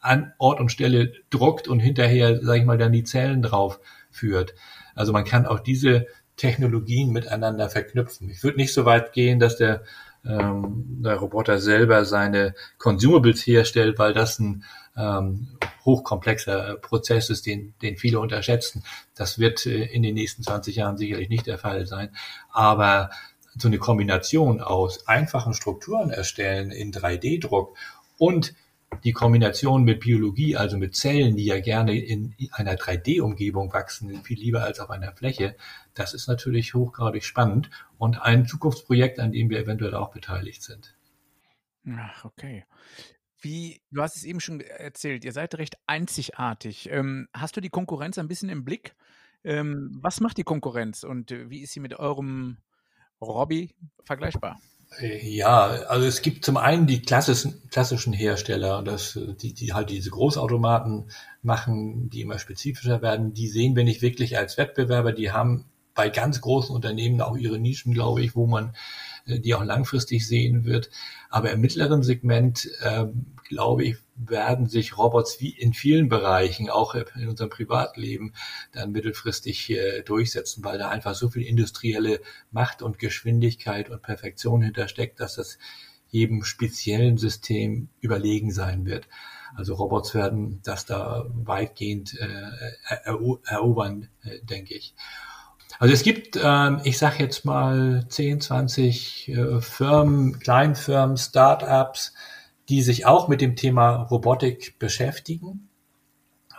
[0.04, 4.54] an Ort und Stelle druckt und hinterher, sage ich mal, dann die Zellen drauf führt.
[4.94, 8.28] Also man kann auch diese Technologien miteinander verknüpfen.
[8.28, 9.82] Ich würde nicht so weit gehen, dass der,
[10.26, 14.64] ähm, der Roboter selber seine Consumables herstellt, weil das ein
[14.96, 15.48] ähm,
[15.84, 18.84] hochkomplexer Prozess ist, den, den viele unterschätzen.
[19.14, 22.10] Das wird äh, in den nächsten 20 Jahren sicherlich nicht der Fall sein.
[22.50, 23.10] Aber
[23.56, 27.76] so eine Kombination aus einfachen Strukturen erstellen in 3D-Druck
[28.18, 28.54] und
[29.02, 34.38] die Kombination mit Biologie, also mit Zellen, die ja gerne in einer 3D-Umgebung wachsen, viel
[34.38, 35.56] lieber als auf einer Fläche,
[35.94, 40.96] das ist natürlich hochgradig spannend und ein Zukunftsprojekt, an dem wir eventuell auch beteiligt sind.
[41.90, 42.64] Ach, okay.
[43.40, 46.88] Wie, du hast es eben schon erzählt, ihr seid recht einzigartig.
[46.90, 48.94] Ähm, hast du die Konkurrenz ein bisschen im Blick?
[49.44, 52.56] Ähm, was macht die Konkurrenz und äh, wie ist sie mit eurem
[53.20, 54.58] Hobby vergleichbar?
[55.00, 60.10] Ja, also es gibt zum einen die klassischen, klassischen Hersteller, das, die, die halt diese
[60.10, 61.10] Großautomaten
[61.42, 63.34] machen, die immer spezifischer werden.
[63.34, 65.12] Die sehen wir nicht wirklich als Wettbewerber.
[65.12, 68.74] Die haben bei ganz großen Unternehmen auch ihre Nischen, glaube ich, wo man
[69.26, 70.90] äh, die auch langfristig sehen wird.
[71.30, 73.06] Aber im mittleren Segment, äh,
[73.48, 78.32] glaube ich, werden sich Robots wie in vielen Bereichen, auch in unserem Privatleben,
[78.72, 84.62] dann mittelfristig äh, durchsetzen, weil da einfach so viel industrielle Macht und Geschwindigkeit und Perfektion
[84.62, 85.58] hintersteckt, dass das
[86.08, 89.08] jedem speziellen System überlegen sein wird.
[89.56, 92.96] Also Robots werden das da weitgehend äh,
[93.44, 94.94] erobern, äh, denke ich.
[95.78, 102.14] Also es gibt, ähm, ich sage jetzt mal 10, 20 äh, Firmen, Kleinfirmen, Startups,
[102.68, 105.68] die sich auch mit dem Thema Robotik beschäftigen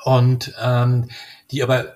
[0.03, 1.09] und ähm,
[1.51, 1.95] die aber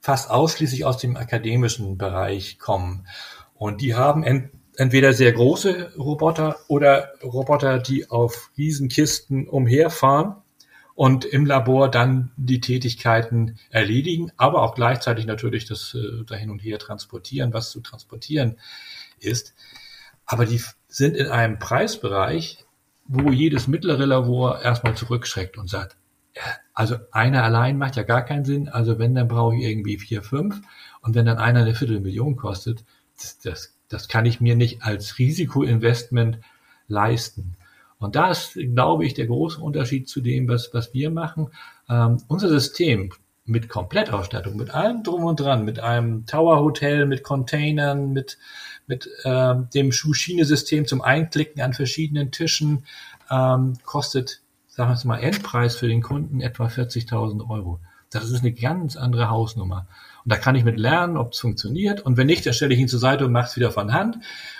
[0.00, 3.06] fast ausschließlich aus dem akademischen Bereich kommen.
[3.54, 10.36] Und die haben ent entweder sehr große Roboter oder Roboter, die auf Riesenkisten umherfahren
[10.94, 16.60] und im Labor dann die Tätigkeiten erledigen, aber auch gleichzeitig natürlich das äh, dahin und
[16.60, 18.56] her transportieren, was zu transportieren
[19.18, 19.54] ist.
[20.24, 22.64] Aber die sind in einem Preisbereich,
[23.12, 25.96] wo jedes mittlere Labor erstmal zurückschreckt und sagt,
[26.72, 28.68] also einer allein macht ja gar keinen Sinn.
[28.68, 30.60] Also wenn, dann brauche ich irgendwie vier, fünf.
[31.02, 32.84] Und wenn dann einer eine Viertelmillion kostet,
[33.16, 36.38] das, das, das kann ich mir nicht als Risikoinvestment
[36.86, 37.56] leisten.
[37.98, 41.50] Und da ist, glaube ich, der große Unterschied zu dem, was, was wir machen.
[41.88, 43.10] Ähm, unser System
[43.50, 48.38] mit Komplettausstattung, mit allem drum und dran, mit einem Tower Hotel, mit Containern, mit,
[48.86, 52.84] mit äh, dem Schiene-System zum Einklicken an verschiedenen Tischen,
[53.30, 57.80] ähm, kostet, sagen wir mal, Endpreis für den Kunden etwa 40.000 Euro.
[58.10, 59.86] Das ist eine ganz andere Hausnummer.
[60.24, 62.00] Und da kann ich mit lernen, ob es funktioniert.
[62.00, 64.18] Und wenn nicht, dann stelle ich ihn zur Seite und mache es wieder von Hand.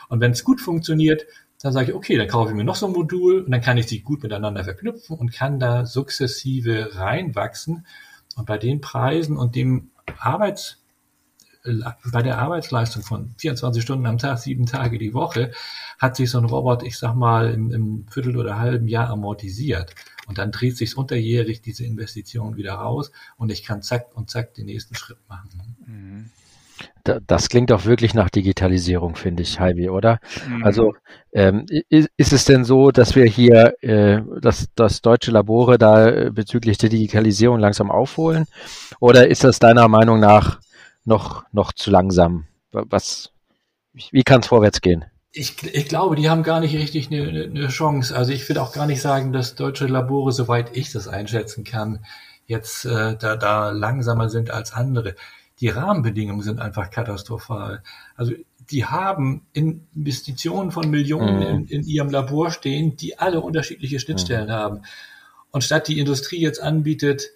[0.08, 1.26] Und wenn es gut funktioniert,
[1.62, 3.76] dann sage ich, okay, dann kaufe ich mir noch so ein Modul und dann kann
[3.76, 7.86] ich sie gut miteinander verknüpfen und kann da sukzessive reinwachsen.
[8.36, 10.78] Und bei den Preisen und dem Arbeits,
[12.12, 15.52] bei der Arbeitsleistung von 24 Stunden am Tag, sieben Tage die Woche,
[15.98, 19.94] hat sich so ein Robot, ich sag mal, im, im Viertel oder halben Jahr amortisiert.
[20.26, 24.54] Und dann dreht sich unterjährig diese Investition wieder raus und ich kann zack und zack
[24.54, 25.76] den nächsten Schritt machen.
[25.86, 26.30] Mhm.
[27.04, 30.20] Das klingt auch wirklich nach Digitalisierung, finde ich, Heidi, oder?
[30.48, 30.64] Mhm.
[30.64, 30.94] Also
[31.32, 36.08] ähm, ist, ist, es denn so, dass wir hier, äh, dass, dass deutsche Labore da
[36.08, 38.46] äh, bezüglich der Digitalisierung langsam aufholen?
[39.00, 40.60] Oder ist das deiner Meinung nach
[41.04, 42.46] noch, noch zu langsam?
[42.72, 43.32] Was,
[43.92, 45.04] wie kann es vorwärts gehen?
[45.32, 48.16] Ich, ich glaube, die haben gar nicht richtig eine, eine Chance.
[48.16, 52.04] Also ich will auch gar nicht sagen, dass deutsche Labore, soweit ich das einschätzen kann,
[52.46, 55.14] jetzt äh, da, da langsamer sind als andere
[55.60, 57.82] die Rahmenbedingungen sind einfach katastrophal.
[58.16, 58.32] Also
[58.70, 61.42] die haben Investitionen von Millionen mhm.
[61.42, 64.52] in, in, ihrem Labor stehen, die alle unterschiedliche Schnittstellen mhm.
[64.52, 64.82] haben.
[65.50, 67.30] Und statt die Industrie jetzt anbietet,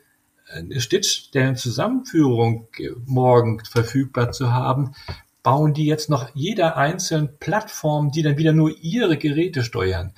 [0.52, 2.68] eine Schnittstellenzusammenführung
[3.06, 4.94] morgen verfügbar zu haben,
[5.42, 10.14] bauen die jetzt noch jeder einzelnen Plattform, die dann wieder nur ihre Geräte steuern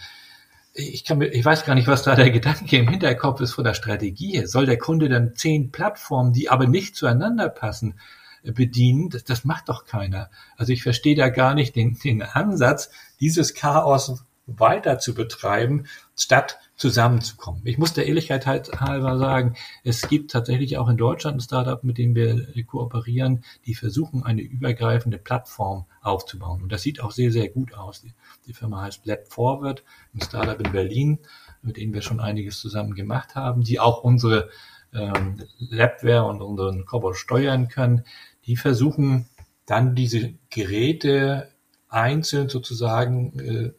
[0.77, 3.65] ich kann mir, ich weiß gar nicht, was da der Gedanke im Hinterkopf ist von
[3.65, 4.47] der Strategie.
[4.47, 7.99] Soll der Kunde dann zehn Plattformen, die aber nicht zueinander passen,
[8.43, 9.11] äh, bedienen?
[9.11, 10.31] Das, das macht doch keiner.
[10.57, 15.87] Also ich verstehe da gar nicht den, den Ansatz, dieses Chaos weiter zu betreiben,
[16.17, 17.62] statt zusammenzukommen.
[17.65, 21.83] Ich muss der Ehrlichkeit halt halber sagen, es gibt tatsächlich auch in Deutschland ein Startup,
[21.83, 26.62] mit dem wir kooperieren, die versuchen, eine übergreifende Plattform aufzubauen.
[26.62, 28.05] Und das sieht auch sehr, sehr gut aus.
[28.47, 29.83] Die, Firma heißt Lab Forward,
[30.15, 31.19] ein Startup in Berlin,
[31.63, 34.51] mit dem wir schon einiges zusammen gemacht haben, die auch unsere
[34.93, 38.05] ähm, Labware und unseren Cobol steuern können.
[38.47, 39.29] Die versuchen
[39.67, 41.49] dann diese Geräte
[41.89, 43.73] einzeln sozusagen äh,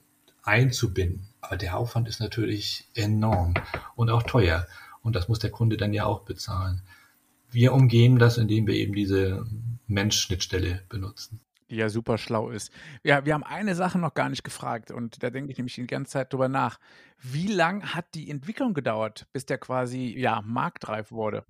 [0.44, 1.30] einzubinden.
[1.42, 3.54] Aber der Aufwand ist natürlich enorm
[3.96, 4.68] und auch teuer.
[5.02, 6.82] Und das muss der Kunde dann ja auch bezahlen.
[7.50, 9.46] Wir umgehen das, indem wir eben diese
[9.88, 11.40] Mensch-Schnittstelle benutzen.
[11.70, 12.72] Die ja super schlau ist.
[13.04, 15.86] Ja, wir haben eine Sache noch gar nicht gefragt und da denke ich nämlich die
[15.86, 16.80] ganze Zeit drüber nach.
[17.22, 21.44] Wie lang hat die Entwicklung gedauert, bis der quasi ja marktreif wurde?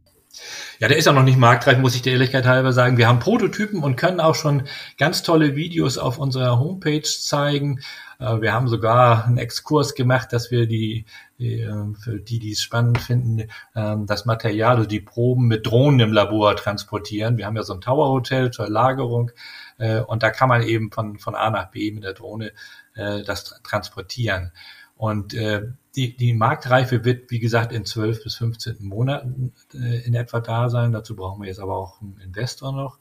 [0.80, 2.98] Ja, der ist auch noch nicht marktreif, muss ich der Ehrlichkeit halber sagen.
[2.98, 4.64] Wir haben Prototypen und können auch schon
[4.98, 7.80] ganz tolle Videos auf unserer Homepage zeigen.
[8.20, 11.06] Äh, wir haben sogar einen Exkurs gemacht, dass wir die,
[11.40, 11.68] äh,
[12.00, 16.14] für die, die es spannend finden, ähm, das Material, also die Proben mit Drohnen im
[16.14, 17.38] Labor transportieren.
[17.38, 19.32] Wir haben ja so ein Tower Hotel zur Lagerung
[19.78, 22.52] äh, und da kann man eben von, von A nach B mit der Drohne
[22.96, 24.52] das transportieren.
[24.98, 25.62] Und äh,
[25.96, 30.70] die, die Marktreife wird, wie gesagt, in 12 bis 15 Monaten äh, in etwa da
[30.70, 30.92] sein.
[30.92, 32.98] Dazu brauchen wir jetzt aber auch einen Investor noch.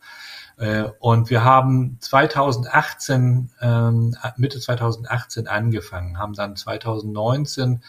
[0.59, 7.83] Äh, und wir haben 2018, ähm, Mitte 2018 angefangen, haben dann 2019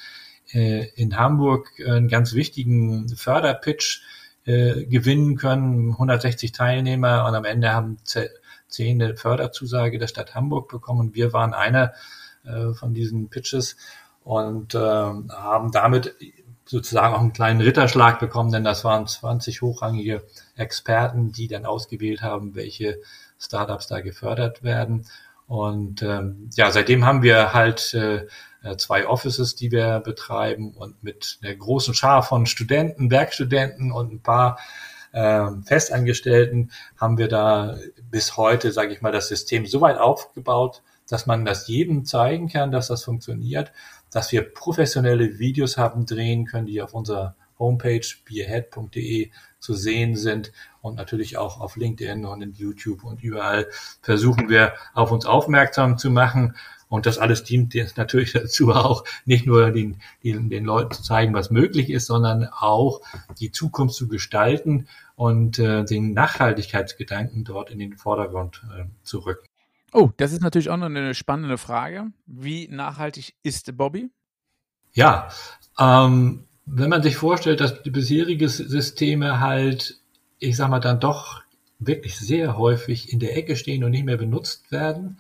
[0.54, 4.04] äh, in Hamburg einen ganz wichtigen Förderpitch
[4.46, 7.98] äh, gewinnen können, 160 Teilnehmer und am Ende haben
[8.68, 11.14] zehn eine Förderzusage der Stadt Hamburg bekommen.
[11.14, 11.94] Wir waren einer
[12.46, 13.78] äh, von diesen Pitches
[14.24, 16.16] und äh, haben damit
[16.66, 20.24] sozusagen auch einen kleinen Ritterschlag bekommen, denn das waren 20 hochrangige
[20.56, 23.00] Experten, die dann ausgewählt haben, welche
[23.40, 25.06] Startups da gefördert werden.
[25.48, 28.28] Und ähm, ja, seitdem haben wir halt äh,
[28.78, 34.22] zwei Offices, die wir betreiben und mit einer großen Schar von Studenten, Werkstudenten und ein
[34.22, 34.60] paar
[35.12, 37.78] äh, Festangestellten haben wir da
[38.10, 42.50] bis heute, sage ich mal, das System so weit aufgebaut, dass man das jedem zeigen
[42.50, 43.72] kann, dass das funktioniert,
[44.12, 50.52] dass wir professionelle Videos haben drehen können, die auf unserer Homepage beerhead.de zu sehen sind
[50.82, 53.68] und natürlich auch auf LinkedIn und in YouTube und überall
[54.02, 56.56] versuchen wir auf uns aufmerksam zu machen
[56.90, 61.34] Und das alles dient natürlich dazu auch, nicht nur den, den, den Leuten zu zeigen,
[61.34, 63.02] was möglich ist, sondern auch
[63.40, 69.48] die Zukunft zu gestalten und äh, den Nachhaltigkeitsgedanken dort in den Vordergrund äh, zu rücken.
[69.94, 72.08] Oh, das ist natürlich auch noch eine spannende Frage.
[72.26, 74.10] Wie nachhaltig ist Bobby?
[74.94, 75.30] Ja,
[75.80, 80.00] ähm, wenn man sich vorstellt, dass die bisherigen Systeme halt,
[80.40, 81.42] ich sag mal, dann doch
[81.80, 85.20] wirklich sehr häufig in der Ecke stehen und nicht mehr benutzt werden,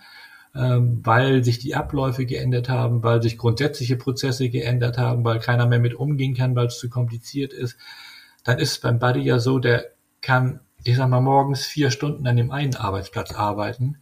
[0.57, 5.67] ähm, weil sich die Abläufe geändert haben, weil sich grundsätzliche Prozesse geändert haben, weil keiner
[5.67, 7.77] mehr mit umgehen kann, weil es zu kompliziert ist,
[8.43, 9.85] dann ist es beim Buddy ja so, der
[10.21, 13.97] kann, ich sag mal, morgens vier Stunden an dem einen Arbeitsplatz arbeiten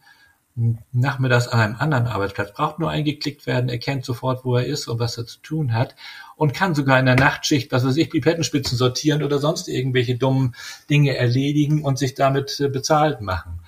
[0.92, 4.98] nachmittags an einem anderen Arbeitsplatz, braucht nur eingeklickt werden, erkennt sofort, wo er ist und
[4.98, 5.94] was er zu tun hat
[6.34, 10.54] und kann sogar in der Nachtschicht, was weiß ich, Pipettenspitzen sortieren oder sonst irgendwelche dummen
[10.88, 13.60] Dinge erledigen und sich damit äh, bezahlt machen.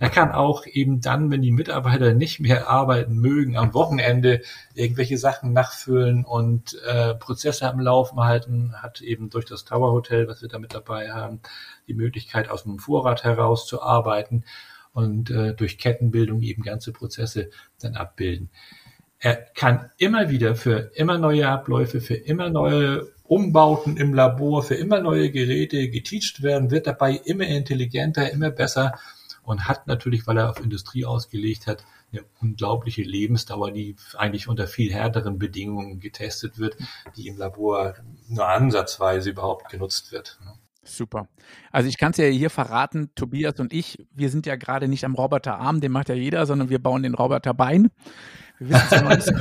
[0.00, 4.42] Er kann auch eben dann, wenn die Mitarbeiter nicht mehr arbeiten mögen, am Wochenende
[4.74, 10.26] irgendwelche Sachen nachfüllen und äh, Prozesse am Laufen halten, hat eben durch das Tower Hotel,
[10.26, 11.40] was wir da mit dabei haben,
[11.86, 14.44] die Möglichkeit aus dem Vorrat heraus zu arbeiten
[14.92, 18.50] und äh, durch Kettenbildung eben ganze Prozesse dann abbilden.
[19.18, 24.74] Er kann immer wieder für immer neue Abläufe, für immer neue Umbauten im Labor, für
[24.74, 28.92] immer neue Geräte geteacht werden, wird dabei immer intelligenter, immer besser
[29.44, 34.66] und hat natürlich, weil er auf Industrie ausgelegt hat, eine unglaubliche Lebensdauer, die eigentlich unter
[34.66, 36.76] viel härteren Bedingungen getestet wird,
[37.16, 37.94] die im Labor
[38.28, 40.38] nur ansatzweise überhaupt genutzt wird.
[40.84, 41.28] Super.
[41.72, 45.04] Also ich kann es ja hier verraten, Tobias und ich, wir sind ja gerade nicht
[45.04, 47.90] am Roboterarm, den macht ja jeder, sondern wir bauen den Roboterbein.
[48.58, 49.32] Wir wissen es ja noch nicht so,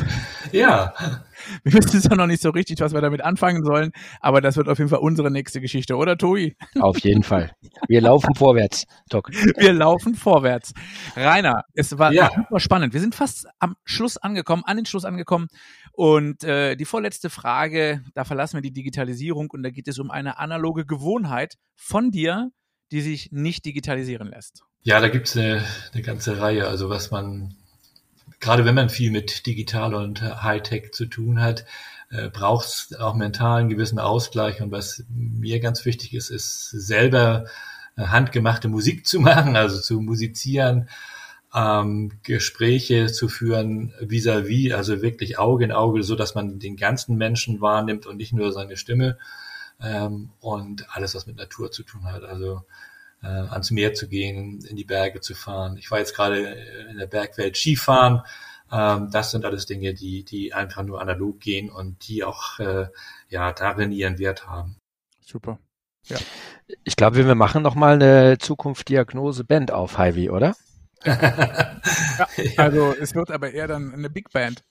[0.58, 0.94] ja.
[1.64, 4.56] Wir wissen es ja noch nicht so richtig, was wir damit anfangen sollen, aber das
[4.56, 6.56] wird auf jeden Fall unsere nächste Geschichte, oder Tobi?
[6.80, 7.52] Auf jeden Fall.
[7.90, 9.30] Wir laufen vorwärts, Doc.
[9.58, 10.74] Wir laufen vorwärts.
[11.18, 12.32] Rainer, es war ja.
[12.34, 12.94] super spannend.
[12.94, 15.48] Wir sind fast am Schluss angekommen, an den Schluss angekommen.
[15.94, 20.12] Und äh, die vorletzte Frage, da verlassen wir die Digitalisierung und da geht es um
[20.12, 22.52] eine analoge Gewohnheit von dir,
[22.92, 24.64] die sich nicht digitalisieren lässt.
[24.82, 26.68] Ja, da gibt es eine, eine ganze Reihe.
[26.68, 27.56] Also was man
[28.44, 31.66] gerade wenn man viel mit Digital und Hightech zu tun hat,
[32.10, 34.62] äh, braucht es auch mental einen gewissen Ausgleich.
[34.62, 37.46] Und was mir ganz wichtig ist, ist selber
[37.96, 40.90] äh, handgemachte Musik zu machen, also zu musizieren,
[41.54, 46.78] ähm, Gespräche zu führen vis-à-vis, -vis, also wirklich Auge in Auge, so dass man den
[46.78, 49.18] ganzen Menschen wahrnimmt und nicht nur seine Stimme
[49.82, 52.24] ähm, und alles, was mit Natur zu tun hat.
[52.24, 52.64] Also
[53.22, 55.78] äh, ans Meer zu gehen, in die Berge zu fahren.
[55.78, 56.40] Ich war jetzt gerade
[56.90, 58.22] in der Bergwelt Skifahren.
[58.72, 62.88] Ähm, das sind alles Dinge, die, die einfach nur analog gehen und die auch äh,
[63.30, 64.78] ja darin ihren Wert haben.
[65.22, 65.60] Super.
[66.06, 66.18] Ja.
[66.84, 70.56] Ich glaube, wir machen noch mal eine Zukunft-Diagnose-Band auf, Heavy, oder?
[71.06, 74.64] Ja, also es wird aber eher dann eine Big Band.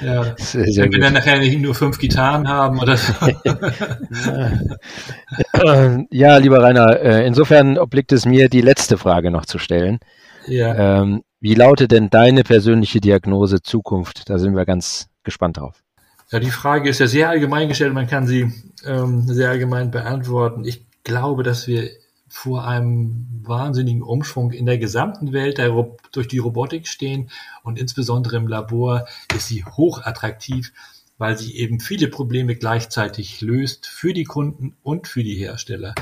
[0.00, 0.34] ja.
[0.38, 3.12] Sehr, sehr Wenn wir dann nachher nicht nur fünf Gitarren haben oder so.
[6.10, 9.98] ja, lieber Rainer, äh, insofern obliegt es mir, die letzte Frage noch zu stellen.
[10.46, 11.02] Ja.
[11.02, 14.28] Ähm, wie lautet denn deine persönliche Diagnose Zukunft?
[14.28, 15.82] Da sind wir ganz gespannt drauf.
[16.30, 18.52] Ja, die Frage ist ja sehr allgemein gestellt, man kann sie
[18.84, 20.64] ähm, sehr allgemein beantworten.
[20.64, 21.88] Ich glaube, dass wir
[22.28, 25.70] vor einem wahnsinnigen Umschwung in der gesamten Welt der,
[26.12, 27.30] durch die Robotik stehen
[27.62, 30.72] und insbesondere im Labor ist sie hochattraktiv,
[31.16, 35.94] weil sie eben viele Probleme gleichzeitig löst für die Kunden und für die Hersteller.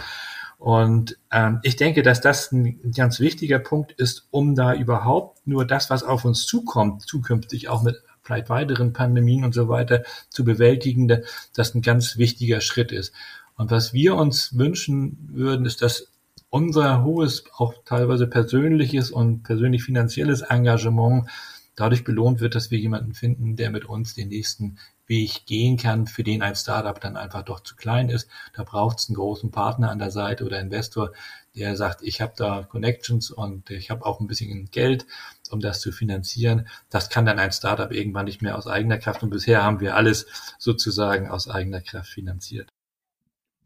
[0.58, 5.66] Und ähm, ich denke, dass das ein ganz wichtiger Punkt ist, um da überhaupt nur
[5.66, 10.44] das, was auf uns zukommt, zukünftig auch mit vielleicht weiteren Pandemien und so weiter zu
[10.44, 11.20] bewältigen, dass
[11.54, 13.12] das ein ganz wichtiger Schritt ist.
[13.56, 16.08] Und was wir uns wünschen würden, ist, dass
[16.50, 21.28] unser hohes, auch teilweise persönliches und persönlich finanzielles Engagement
[21.76, 26.06] dadurch belohnt wird, dass wir jemanden finden, der mit uns den nächsten Weg gehen kann,
[26.06, 28.28] für den ein Startup dann einfach doch zu klein ist.
[28.54, 31.12] Da braucht es einen großen Partner an der Seite oder Investor,
[31.54, 35.06] der sagt, ich habe da Connections und ich habe auch ein bisschen Geld,
[35.50, 36.66] um das zu finanzieren.
[36.90, 39.94] Das kann dann ein Startup irgendwann nicht mehr aus eigener Kraft und bisher haben wir
[39.94, 40.26] alles
[40.58, 42.68] sozusagen aus eigener Kraft finanziert.